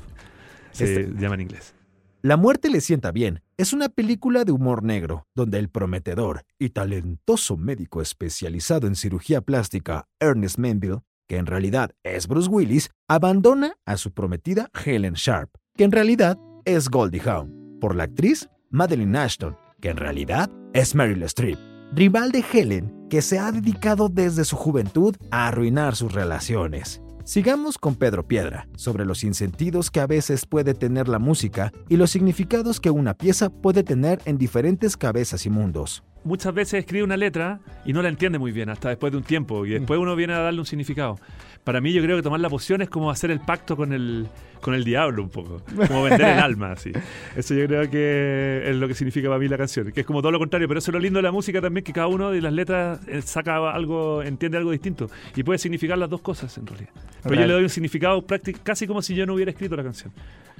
se 0.71 1.01
Este- 1.01 1.13
llama 1.19 1.35
en 1.35 1.41
inglés. 1.41 1.73
La 2.21 2.35
muerte 2.35 2.69
le 2.69 2.81
sienta 2.81 3.11
bien. 3.11 3.41
Es 3.57 3.73
una 3.73 3.89
película 3.89 4.43
de 4.43 4.51
humor 4.51 4.83
negro, 4.83 5.25
donde 5.35 5.59
el 5.59 5.69
prometedor 5.69 6.41
y 6.59 6.69
talentoso 6.69 7.57
médico 7.57 8.01
especializado 8.01 8.87
en 8.87 8.95
cirugía 8.95 9.41
plástica, 9.41 10.05
Ernest 10.19 10.57
Menville, 10.57 10.99
que 11.27 11.37
en 11.37 11.45
realidad 11.45 11.91
es 12.03 12.27
Bruce 12.27 12.49
Willis, 12.49 12.89
abandona 13.07 13.73
a 13.85 13.97
su 13.97 14.13
prometida 14.13 14.69
Helen 14.85 15.13
Sharp, 15.13 15.51
que 15.75 15.83
en 15.83 15.91
realidad 15.91 16.37
es 16.65 16.89
Goldie 16.89 17.21
Hawn, 17.21 17.77
por 17.79 17.95
la 17.95 18.03
actriz 18.03 18.49
Madeline 18.69 19.15
Ashton, 19.15 19.55
que 19.79 19.89
en 19.89 19.97
realidad 19.97 20.49
es 20.73 20.95
Meryl 20.95 21.23
Streep, 21.23 21.57
rival 21.93 22.31
de 22.31 22.43
Helen, 22.51 23.07
que 23.09 23.21
se 23.21 23.39
ha 23.39 23.51
dedicado 23.51 24.09
desde 24.09 24.45
su 24.45 24.55
juventud 24.55 25.15
a 25.31 25.47
arruinar 25.47 25.95
sus 25.95 26.13
relaciones. 26.13 27.01
Sigamos 27.23 27.77
con 27.77 27.95
Pedro 27.95 28.27
Piedra, 28.27 28.67
sobre 28.77 29.05
los 29.05 29.23
insentidos 29.23 29.91
que 29.91 29.99
a 29.99 30.07
veces 30.07 30.45
puede 30.45 30.73
tener 30.73 31.09
la 31.09 31.19
música 31.19 31.73
y 31.89 31.97
los 31.97 32.11
significados 32.11 32.79
que 32.79 32.89
una 32.89 33.15
pieza 33.15 33.49
puede 33.49 33.83
tener 33.83 34.21
en 34.25 34.37
diferentes 34.37 34.95
cabezas 34.95 35.45
y 35.45 35.49
mundos. 35.49 36.03
Muchas 36.27 36.53
veces 36.53 36.81
escribe 36.81 37.05
una 37.05 37.15
letra 37.15 37.61
y 37.85 37.93
no 37.93 38.01
la 38.01 38.09
entiende 38.09 38.37
muy 38.37 38.51
bien 38.51 38.69
hasta 38.69 38.89
después 38.89 39.11
de 39.11 39.17
un 39.17 39.23
tiempo 39.23 39.65
y 39.65 39.69
después 39.69 39.97
uno 39.97 40.13
viene 40.13 40.33
a 40.33 40.39
darle 40.39 40.59
un 40.59 40.65
significado. 40.65 41.17
Para 41.63 41.79
mí 41.79 41.93
yo 41.93 42.01
creo 42.01 42.17
que 42.17 42.21
tomar 42.21 42.41
la 42.41 42.49
poción 42.49 42.81
es 42.81 42.89
como 42.89 43.09
hacer 43.09 43.31
el 43.31 43.39
pacto 43.39 43.77
con 43.77 43.93
el, 43.93 44.27
con 44.59 44.73
el 44.73 44.83
diablo 44.83 45.23
un 45.23 45.29
poco, 45.29 45.61
como 45.87 46.03
vender 46.03 46.27
el 46.27 46.39
alma, 46.43 46.73
así. 46.73 46.91
Eso 47.33 47.53
yo 47.53 47.65
creo 47.65 47.89
que 47.89 48.63
es 48.65 48.75
lo 48.75 48.89
que 48.89 48.93
significa 48.93 49.29
para 49.29 49.39
mí 49.39 49.47
la 49.47 49.57
canción, 49.57 49.89
que 49.93 50.01
es 50.01 50.05
como 50.05 50.21
todo 50.21 50.33
lo 50.33 50.39
contrario, 50.39 50.67
pero 50.67 50.79
eso 50.79 50.91
es 50.91 50.93
lo 50.93 50.99
lindo 50.99 51.19
de 51.19 51.23
la 51.23 51.31
música 51.31 51.61
también, 51.61 51.85
que 51.85 51.93
cada 51.93 52.07
uno 52.07 52.29
de 52.31 52.41
las 52.41 52.51
letras 52.51 52.99
eh, 53.07 53.21
saca 53.21 53.71
algo, 53.71 54.21
entiende 54.21 54.57
algo 54.57 54.71
distinto 54.71 55.09
y 55.33 55.43
puede 55.43 55.59
significar 55.59 55.97
las 55.97 56.09
dos 56.09 56.19
cosas 56.19 56.57
en 56.57 56.67
realidad. 56.67 56.91
Pero 57.23 57.35
yo 57.35 57.47
le 57.47 57.53
doy 57.53 57.63
un 57.63 57.69
significado 57.69 58.25
casi 58.63 58.85
como 58.85 59.01
si 59.01 59.15
yo 59.15 59.25
no 59.25 59.33
hubiera 59.33 59.51
escrito 59.51 59.77
la 59.77 59.83
canción. 59.83 60.11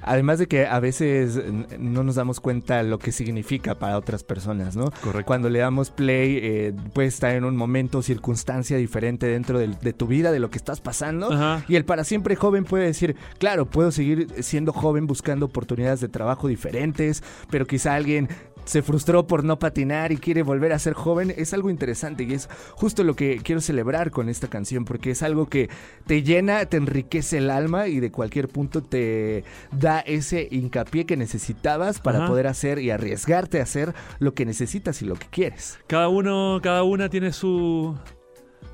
Además 0.02 0.38
de 0.38 0.46
que 0.46 0.66
a 0.66 0.78
veces 0.80 1.40
no 1.78 2.02
nos 2.02 2.14
damos 2.14 2.40
cuenta 2.40 2.82
lo 2.82 2.98
que 2.98 3.12
significa 3.12 3.74
para 3.74 3.98
otras 3.98 4.22
personas, 4.22 4.76
¿no? 4.76 4.90
Correcto. 5.02 5.26
Cuando 5.26 5.50
le 5.50 5.58
damos 5.58 5.90
play, 5.90 6.38
eh, 6.42 6.74
puede 6.92 7.08
estar 7.08 7.34
en 7.34 7.44
un 7.44 7.56
momento 7.56 8.02
circunstancia 8.02 8.76
diferente 8.76 9.26
dentro 9.26 9.58
de, 9.58 9.92
tu 9.92 10.06
vida, 10.06 10.30
de 10.32 10.38
lo 10.38 10.50
que 10.50 10.58
estás 10.58 10.80
pasando. 10.80 11.32
Ajá. 11.32 11.64
Y 11.68 11.76
el 11.76 11.84
para 11.84 12.04
siempre 12.04 12.36
joven 12.36 12.64
puede 12.64 12.84
decir, 12.84 13.16
claro, 13.38 13.66
puedo 13.66 13.90
seguir 13.90 14.28
siendo 14.42 14.72
joven 14.72 15.06
buscando 15.06 15.46
oportunidades 15.46 16.00
de 16.00 16.08
trabajo 16.08 16.48
diferentes, 16.48 17.22
pero 17.50 17.66
quizá 17.66 17.94
alguien 17.94 18.28
se 18.68 18.82
frustró 18.82 19.26
por 19.26 19.44
no 19.44 19.58
patinar 19.58 20.12
y 20.12 20.18
quiere 20.18 20.42
volver 20.42 20.74
a 20.74 20.78
ser 20.78 20.92
joven. 20.92 21.32
Es 21.34 21.54
algo 21.54 21.70
interesante 21.70 22.24
y 22.24 22.34
es 22.34 22.50
justo 22.74 23.02
lo 23.02 23.16
que 23.16 23.40
quiero 23.42 23.62
celebrar 23.62 24.10
con 24.10 24.28
esta 24.28 24.48
canción, 24.48 24.84
porque 24.84 25.12
es 25.12 25.22
algo 25.22 25.46
que 25.46 25.70
te 26.06 26.22
llena, 26.22 26.66
te 26.66 26.76
enriquece 26.76 27.38
el 27.38 27.48
alma 27.48 27.88
y 27.88 27.98
de 27.98 28.12
cualquier 28.12 28.48
punto 28.48 28.82
te 28.82 29.42
da 29.72 30.00
ese 30.00 30.48
hincapié 30.50 31.06
que 31.06 31.16
necesitabas 31.16 31.98
para 31.98 32.18
Ajá. 32.18 32.28
poder 32.28 32.46
hacer 32.46 32.78
y 32.78 32.90
arriesgarte 32.90 33.60
a 33.60 33.62
hacer 33.62 33.94
lo 34.18 34.34
que 34.34 34.44
necesitas 34.44 35.00
y 35.00 35.06
lo 35.06 35.14
que 35.14 35.28
quieres. 35.30 35.78
Cada 35.86 36.08
uno, 36.08 36.60
cada 36.62 36.82
una 36.82 37.08
tiene 37.08 37.32
su 37.32 37.96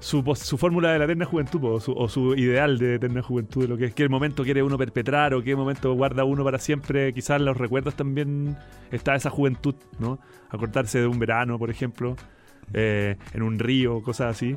su, 0.05 0.23
su 0.37 0.59
fórmula 0.59 0.93
de 0.93 0.99
la 0.99 1.07
eterna 1.07 1.25
juventud 1.25 1.61
po, 1.61 1.69
o 1.73 1.81
su, 1.81 1.93
o 1.93 2.09
su 2.11 2.35
ideal 2.35 2.79
de 2.79 2.97
eterna 2.97 3.23
juventud, 3.23 3.63
de 3.63 3.69
lo 3.69 3.79
que 3.79 3.87
es 3.87 3.95
qué 3.95 4.07
momento 4.09 4.45
quiere 4.45 4.63
uno 4.63 4.77
perpetrar 4.77 5.33
o 5.33 5.43
qué 5.43 5.57
momento 5.57 5.95
guarda 5.95 6.25
uno 6.25 6.45
para 6.45 6.59
siempre. 6.59 7.13
Quizás 7.15 7.39
en 7.39 7.47
los 7.47 7.57
recuerdos 7.57 7.95
también 7.95 8.55
está 8.93 9.15
esa 9.15 9.31
juventud, 9.31 9.75
¿no? 9.99 10.19
Acordarse 10.51 11.01
de 11.01 11.07
un 11.07 11.19
verano, 11.19 11.59
por 11.59 11.71
ejemplo, 11.71 12.17
eh, 12.75 13.17
en 13.33 13.43
un 13.43 13.59
río, 13.59 14.03
cosas 14.03 14.37
así. 14.37 14.57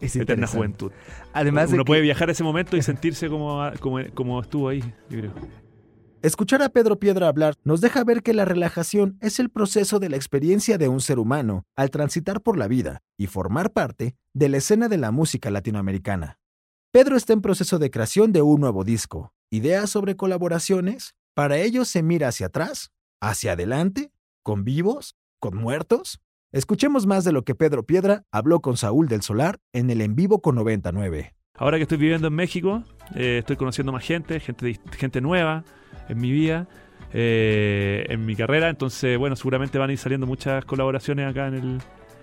Es 0.00 0.16
Eterna 0.16 0.48
juventud. 0.48 0.90
Además 1.32 1.68
de 1.68 1.74
uno 1.76 1.84
que- 1.84 1.88
puede 1.88 2.00
viajar 2.00 2.30
a 2.30 2.32
ese 2.32 2.42
momento 2.42 2.76
y 2.76 2.82
sentirse 2.90 3.28
como, 3.28 3.70
como, 3.78 3.98
como 4.12 4.40
estuvo 4.40 4.68
ahí, 4.70 4.80
yo 5.08 5.18
creo. 5.20 5.32
Escuchar 6.22 6.60
a 6.60 6.68
Pedro 6.68 6.98
Piedra 6.98 7.28
hablar 7.28 7.54
nos 7.64 7.80
deja 7.80 8.04
ver 8.04 8.22
que 8.22 8.34
la 8.34 8.44
relajación 8.44 9.16
es 9.22 9.40
el 9.40 9.48
proceso 9.48 9.98
de 9.98 10.10
la 10.10 10.16
experiencia 10.16 10.76
de 10.76 10.86
un 10.86 11.00
ser 11.00 11.18
humano 11.18 11.64
al 11.76 11.88
transitar 11.90 12.42
por 12.42 12.58
la 12.58 12.68
vida 12.68 13.00
y 13.16 13.26
formar 13.26 13.72
parte 13.72 14.16
de 14.34 14.50
la 14.50 14.58
escena 14.58 14.90
de 14.90 14.98
la 14.98 15.12
música 15.12 15.50
latinoamericana. 15.50 16.38
Pedro 16.92 17.16
está 17.16 17.32
en 17.32 17.40
proceso 17.40 17.78
de 17.78 17.90
creación 17.90 18.32
de 18.32 18.42
un 18.42 18.60
nuevo 18.60 18.84
disco. 18.84 19.32
¿Ideas 19.50 19.88
sobre 19.88 20.14
colaboraciones? 20.14 21.14
Para 21.32 21.56
ello 21.56 21.86
se 21.86 22.02
mira 22.02 22.28
hacia 22.28 22.48
atrás, 22.48 22.92
hacia 23.22 23.52
adelante, 23.52 24.12
con 24.42 24.62
vivos, 24.62 25.16
con 25.38 25.56
muertos. 25.56 26.20
Escuchemos 26.52 27.06
más 27.06 27.24
de 27.24 27.32
lo 27.32 27.44
que 27.44 27.54
Pedro 27.54 27.86
Piedra 27.86 28.24
habló 28.30 28.60
con 28.60 28.76
Saúl 28.76 29.08
del 29.08 29.22
Solar 29.22 29.58
en 29.72 29.88
el 29.88 30.02
en 30.02 30.16
vivo 30.16 30.42
con 30.42 30.54
99. 30.56 31.34
Ahora 31.54 31.78
que 31.78 31.84
estoy 31.84 31.96
viviendo 31.96 32.28
en 32.28 32.34
México, 32.34 32.84
eh, 33.14 33.38
estoy 33.38 33.56
conociendo 33.56 33.90
más 33.90 34.04
gente, 34.04 34.38
gente, 34.38 34.78
gente 34.98 35.22
nueva 35.22 35.64
en 36.08 36.20
mi 36.20 36.30
vida, 36.30 36.66
eh, 37.12 38.06
en 38.08 38.24
mi 38.26 38.36
carrera. 38.36 38.68
Entonces, 38.68 39.18
bueno, 39.18 39.36
seguramente 39.36 39.78
van 39.78 39.90
a 39.90 39.92
ir 39.92 39.98
saliendo 39.98 40.26
muchas 40.26 40.64
colaboraciones 40.64 41.28
acá 41.30 41.48
en 41.48 41.54
el, 41.54 41.62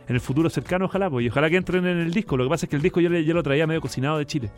en 0.07 0.15
el 0.15 0.21
futuro 0.21 0.49
cercano, 0.49 0.85
ojalá. 0.85 1.09
Pues, 1.09 1.25
y 1.25 1.29
ojalá 1.29 1.49
que 1.49 1.57
entren 1.57 1.85
en 1.85 1.97
el 1.97 2.13
disco. 2.13 2.37
Lo 2.37 2.43
que 2.45 2.49
pasa 2.49 2.65
es 2.65 2.69
que 2.69 2.75
el 2.75 2.81
disco 2.81 2.99
yo, 3.01 3.09
le- 3.09 3.25
yo 3.25 3.33
lo 3.33 3.43
traía 3.43 3.67
medio 3.67 3.81
cocinado 3.81 4.17
de 4.17 4.25
Chile. 4.25 4.49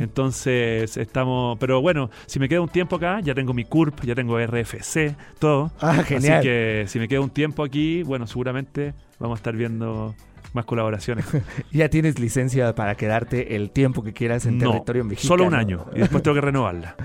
Entonces, 0.00 0.96
estamos. 0.96 1.58
Pero 1.58 1.80
bueno, 1.80 2.10
si 2.26 2.38
me 2.40 2.48
queda 2.48 2.60
un 2.60 2.68
tiempo 2.68 2.96
acá, 2.96 3.20
ya 3.20 3.34
tengo 3.34 3.52
mi 3.54 3.64
CURP, 3.64 4.04
ya 4.04 4.14
tengo 4.14 4.38
RFC, 4.38 5.14
todo. 5.38 5.70
Ah, 5.80 6.02
genial. 6.04 6.38
Así 6.38 6.48
que 6.48 6.84
si 6.88 6.98
me 6.98 7.08
queda 7.08 7.20
un 7.20 7.30
tiempo 7.30 7.62
aquí, 7.64 8.02
bueno, 8.02 8.26
seguramente 8.26 8.94
vamos 9.18 9.36
a 9.36 9.38
estar 9.38 9.54
viendo 9.56 10.14
más 10.52 10.64
colaboraciones. 10.64 11.24
Ya 11.72 11.88
tienes 11.88 12.18
licencia 12.18 12.74
para 12.74 12.94
quedarte 12.94 13.54
el 13.56 13.70
tiempo 13.70 14.02
que 14.02 14.12
quieras 14.12 14.46
en 14.46 14.58
no, 14.58 14.70
territorio 14.70 15.04
mexicano. 15.04 15.28
solo 15.28 15.44
un 15.46 15.54
año 15.54 15.86
y 15.94 16.00
después 16.00 16.22
tengo 16.22 16.34
que 16.34 16.40
renovarla. 16.46 16.96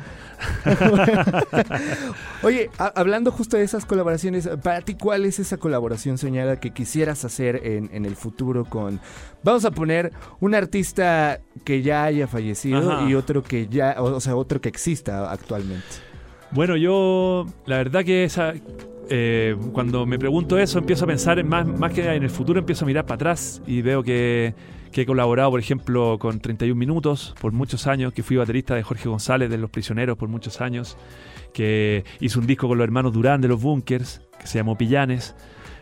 Oye, 2.43 2.69
hablando 2.77 3.31
justo 3.31 3.57
de 3.57 3.63
esas 3.63 3.85
colaboraciones, 3.85 4.49
para 4.63 4.81
ti, 4.81 4.95
¿cuál 4.95 5.25
es 5.25 5.39
esa 5.39 5.57
colaboración 5.57 6.17
soñada 6.17 6.59
que 6.59 6.71
quisieras 6.71 7.23
hacer 7.25 7.61
en, 7.63 7.89
en 7.93 8.05
el 8.05 8.15
futuro 8.15 8.65
con, 8.65 8.99
vamos 9.43 9.65
a 9.65 9.71
poner, 9.71 10.11
un 10.39 10.55
artista 10.55 11.39
que 11.63 11.81
ya 11.81 12.03
haya 12.03 12.27
fallecido 12.27 12.91
Ajá. 12.91 13.09
y 13.09 13.15
otro 13.15 13.43
que 13.43 13.67
ya, 13.67 13.95
o, 13.99 14.15
o 14.15 14.19
sea, 14.19 14.35
otro 14.35 14.61
que 14.61 14.69
exista 14.69 15.31
actualmente? 15.31 15.85
Bueno, 16.51 16.75
yo 16.75 17.45
la 17.65 17.77
verdad 17.77 18.03
que 18.03 18.25
esa, 18.25 18.53
eh, 19.13 19.57
cuando 19.73 20.05
me 20.05 20.17
pregunto 20.17 20.57
eso 20.57 20.79
empiezo 20.79 21.03
a 21.03 21.07
pensar 21.07 21.37
en 21.37 21.49
más, 21.49 21.91
que 21.91 22.01
en 22.15 22.23
el 22.23 22.29
futuro, 22.29 22.59
empiezo 22.59 22.85
a 22.85 22.87
mirar 22.87 23.05
para 23.05 23.15
atrás 23.15 23.61
y 23.67 23.81
veo 23.81 24.03
que, 24.03 24.53
he 24.93 25.05
colaborado, 25.05 25.51
por 25.51 25.59
ejemplo, 25.59 26.17
con 26.17 26.39
31 26.39 26.79
Minutos 26.79 27.35
por 27.41 27.51
muchos 27.51 27.87
años, 27.87 28.13
que 28.13 28.23
fui 28.23 28.37
baterista 28.37 28.73
de 28.73 28.83
Jorge 28.83 29.09
González 29.09 29.49
de 29.49 29.57
Los 29.57 29.69
Prisioneros 29.69 30.17
por 30.17 30.29
muchos 30.29 30.61
años, 30.61 30.97
que 31.53 32.05
hizo 32.21 32.39
un 32.39 32.47
disco 32.47 32.69
con 32.69 32.77
los 32.77 32.85
hermanos 32.85 33.11
Durán 33.11 33.41
de 33.41 33.49
los 33.49 33.61
Bunkers, 33.61 34.21
que 34.39 34.47
se 34.47 34.59
llamó 34.59 34.77
Pillanes. 34.77 35.35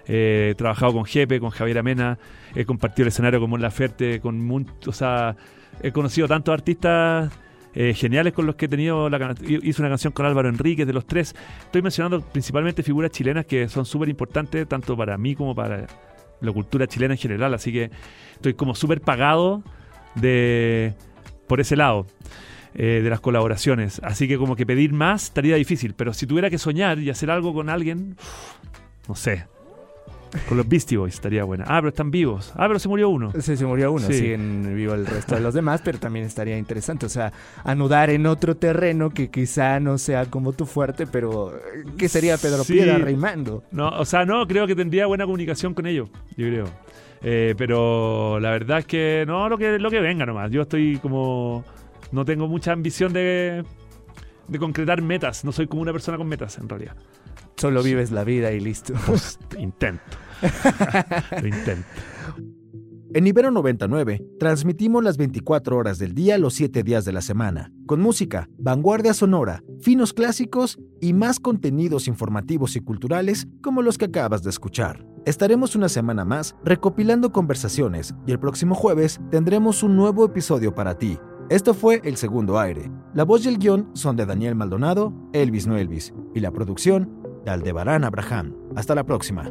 Eh, 0.07 0.49
he 0.51 0.55
trabajado 0.55 0.93
con 0.93 1.05
Jepe, 1.05 1.39
con 1.39 1.51
Javier 1.51 1.77
Amena, 1.77 2.17
he 2.55 2.65
compartido 2.65 3.03
el 3.03 3.09
escenario 3.09 3.39
con 3.39 3.51
Mon 3.51 3.61
Laferte, 3.61 4.21
con 4.21 4.65
o 4.87 4.91
sea, 4.91 5.35
he 5.83 5.91
conocido 5.91 6.27
tantos 6.27 6.51
artistas 6.51 7.31
eh, 7.73 7.93
geniales 7.93 8.33
con 8.33 8.45
los 8.45 8.55
que 8.55 8.65
he 8.65 8.67
tenido. 8.67 9.09
Hice 9.41 9.81
una 9.81 9.89
canción 9.89 10.13
con 10.13 10.25
Álvaro 10.25 10.49
Enríquez 10.49 10.87
de 10.87 10.93
los 10.93 11.05
tres. 11.05 11.35
Estoy 11.61 11.81
mencionando 11.81 12.21
principalmente 12.21 12.83
figuras 12.83 13.11
chilenas 13.11 13.45
que 13.45 13.67
son 13.69 13.85
súper 13.85 14.09
importantes, 14.09 14.67
tanto 14.67 14.95
para 14.97 15.17
mí 15.17 15.35
como 15.35 15.55
para 15.55 15.87
la 16.41 16.51
cultura 16.51 16.87
chilena 16.87 17.13
en 17.13 17.19
general. 17.19 17.53
Así 17.53 17.71
que 17.71 17.91
estoy 18.33 18.53
como 18.53 18.75
súper 18.75 19.01
pagado 19.01 19.63
de 20.15 20.93
por 21.47 21.59
ese 21.59 21.75
lado. 21.75 22.05
eh, 22.73 23.01
de 23.03 23.09
las 23.09 23.19
colaboraciones. 23.19 23.99
Así 24.03 24.27
que 24.27 24.37
como 24.37 24.55
que 24.55 24.65
pedir 24.65 24.93
más 24.93 25.25
estaría 25.25 25.55
difícil. 25.55 25.93
Pero 25.95 26.13
si 26.13 26.27
tuviera 26.27 26.49
que 26.49 26.57
soñar 26.57 26.99
y 26.99 27.09
hacer 27.09 27.31
algo 27.31 27.53
con 27.53 27.69
alguien, 27.69 28.15
no 29.07 29.15
sé. 29.15 29.47
Con 30.47 30.57
los 30.57 30.67
Beastie 30.69 30.97
Boys 30.97 31.15
estaría 31.15 31.43
buena. 31.43 31.65
Ah, 31.67 31.77
pero 31.79 31.89
están 31.89 32.11
vivos. 32.11 32.51
Ah, 32.55 32.67
pero 32.67 32.77
se 32.77 32.87
murió 32.87 33.09
uno. 33.09 33.31
Se, 33.39 33.57
se 33.57 33.65
murió 33.65 33.91
uno, 33.91 34.05
Sí. 34.05 34.13
siguen 34.13 34.75
vivo 34.75 34.93
el 34.93 35.05
resto 35.07 35.33
de 35.35 35.41
los 35.41 35.53
demás, 35.55 35.81
pero 35.83 35.97
también 35.97 36.25
estaría 36.25 36.57
interesante, 36.57 37.07
o 37.07 37.09
sea, 37.09 37.33
anudar 37.63 38.09
en 38.11 38.25
otro 38.27 38.55
terreno 38.55 39.09
que 39.09 39.29
quizá 39.31 39.79
no 39.79 39.97
sea 39.97 40.25
como 40.25 40.53
tu 40.53 40.65
fuerte, 40.67 41.07
pero 41.07 41.59
¿qué 41.97 42.07
sería 42.09 42.37
Pedro 42.37 42.63
Sí. 42.63 42.73
Piedra 42.73 42.99
rimando? 42.99 43.63
No, 43.71 43.89
o 43.89 44.05
sea, 44.05 44.23
no, 44.25 44.45
creo 44.47 44.67
que 44.67 44.75
tendría 44.75 45.07
buena 45.07 45.25
comunicación 45.25 45.73
con 45.73 45.87
ellos, 45.87 46.09
yo 46.37 46.47
creo. 46.47 46.65
Eh, 47.21 47.55
pero 47.57 48.39
la 48.39 48.51
verdad 48.51 48.79
es 48.79 48.85
que 48.85 49.23
no, 49.27 49.49
lo 49.49 49.57
que, 49.57 49.77
lo 49.79 49.89
que 49.89 49.99
venga 49.99 50.25
nomás. 50.25 50.51
Yo 50.51 50.61
estoy 50.61 50.97
como. 50.99 51.65
No 52.11 52.23
tengo 52.23 52.47
mucha 52.47 52.71
ambición 52.71 53.11
de, 53.13 53.63
de 54.47 54.59
concretar 54.59 55.01
metas. 55.01 55.43
No 55.43 55.51
soy 55.51 55.67
como 55.67 55.81
una 55.81 55.91
persona 55.91 56.17
con 56.17 56.27
metas, 56.27 56.57
en 56.59 56.69
realidad. 56.69 56.95
Solo 57.59 57.83
vives 57.83 58.11
la 58.11 58.23
vida 58.23 58.53
y 58.53 58.61
listo. 58.61 58.93
Pues, 59.05 59.37
intento. 59.57 60.01
Lo 61.41 61.47
intento. 61.47 61.85
En 63.11 63.27
Ibero 63.27 63.51
99 63.51 64.23
transmitimos 64.39 65.03
las 65.03 65.17
24 65.17 65.75
horas 65.75 65.97
del 65.97 66.13
día 66.13 66.37
los 66.37 66.53
7 66.53 66.83
días 66.83 67.03
de 67.03 67.11
la 67.11 67.21
semana, 67.21 67.73
con 67.85 67.99
música, 68.01 68.47
vanguardia 68.59 69.13
sonora, 69.13 69.63
finos 69.81 70.13
clásicos 70.13 70.79
y 71.01 71.13
más 71.13 71.39
contenidos 71.39 72.07
informativos 72.07 72.75
y 72.75 72.81
culturales 72.81 73.47
como 73.61 73.81
los 73.81 73.97
que 73.97 74.05
acabas 74.05 74.43
de 74.43 74.51
escuchar. 74.51 75.05
Estaremos 75.25 75.75
una 75.75 75.89
semana 75.89 76.23
más 76.23 76.55
recopilando 76.63 77.31
conversaciones 77.31 78.13
y 78.25 78.31
el 78.31 78.39
próximo 78.39 78.75
jueves 78.75 79.19
tendremos 79.31 79.83
un 79.83 79.97
nuevo 79.97 80.23
episodio 80.23 80.73
para 80.73 80.97
ti. 80.97 81.17
Esto 81.49 81.73
fue 81.73 81.99
El 82.03 82.15
Segundo 82.15 82.59
Aire. 82.59 82.91
La 83.15 83.23
voz 83.23 83.43
y 83.43 83.49
el 83.49 83.57
guion 83.57 83.89
son 83.93 84.15
de 84.15 84.27
Daniel 84.27 84.53
Maldonado, 84.53 85.11
Elvis 85.33 85.65
No 85.65 85.77
Elvis, 85.77 86.13
y 86.35 86.41
la 86.41 86.51
producción 86.51 87.18
de 87.49 87.55
Aldebarán 87.55 88.03
Abraham. 88.03 88.53
Hasta 88.75 88.93
la 88.95 89.03
próxima. 89.03 89.43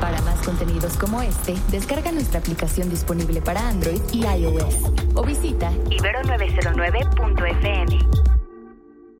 Para 0.00 0.20
más 0.22 0.40
contenidos 0.44 0.96
como 0.96 1.22
este, 1.22 1.54
descarga 1.70 2.10
nuestra 2.12 2.40
aplicación 2.40 2.90
disponible 2.90 3.40
para 3.40 3.68
Android 3.68 4.00
y 4.12 4.26
iOS 4.26 4.90
o 5.14 5.22
visita 5.22 5.70
Ibero909.fm. 5.90 8.31